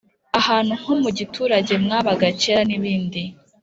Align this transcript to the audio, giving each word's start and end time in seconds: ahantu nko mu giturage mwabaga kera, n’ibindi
ahantu 0.39 0.71
nko 0.79 0.93
mu 1.01 1.09
giturage 1.17 1.73
mwabaga 1.83 2.27
kera, 2.41 2.61
n’ibindi 2.69 3.21